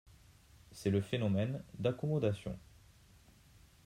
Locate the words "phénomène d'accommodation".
0.99-2.57